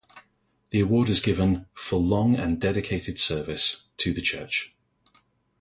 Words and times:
The 0.71 0.79
award 0.79 1.09
is 1.09 1.21
given 1.21 1.67
"for 1.75 1.99
long 1.99 2.35
and 2.35 2.59
dedicated 2.59 3.19
service" 3.19 3.85
to 3.97 4.11
the 4.11 4.21
Church. 4.23 4.75